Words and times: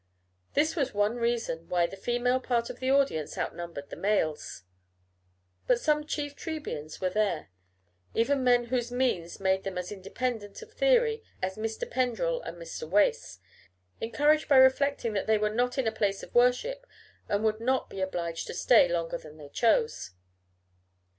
This 0.55 0.75
was 0.75 0.95
one 0.95 1.17
reason 1.17 1.69
why 1.69 1.85
the 1.85 1.95
female 1.95 2.39
part 2.39 2.71
of 2.71 2.79
the 2.79 2.89
audience 2.89 3.37
outnumbered 3.37 3.91
the 3.91 3.95
males. 3.95 4.63
But 5.67 5.79
some 5.79 6.07
chief 6.07 6.35
Trebians 6.35 6.99
were 6.99 7.11
there, 7.11 7.49
even 8.15 8.43
men 8.43 8.63
whose 8.73 8.91
means 8.91 9.39
made 9.39 9.63
them 9.63 9.77
as 9.77 9.91
independent 9.91 10.59
of 10.63 10.73
theory 10.73 11.21
as 11.39 11.55
Mr. 11.55 11.87
Pendrell 11.87 12.41
and 12.41 12.57
Mr. 12.57 12.89
Wace; 12.89 13.37
encouraged 13.99 14.47
by 14.49 14.57
reflecting 14.57 15.13
that 15.13 15.27
they 15.27 15.37
were 15.37 15.51
not 15.53 15.77
in 15.77 15.85
a 15.85 15.91
place 15.91 16.23
of 16.23 16.33
worship, 16.33 16.87
and 17.29 17.43
would 17.43 17.59
not 17.59 17.87
be 17.87 18.01
obliged 18.01 18.47
to 18.47 18.55
stay 18.55 18.87
longer 18.87 19.19
than 19.19 19.37
they 19.37 19.49
chose. 19.49 20.13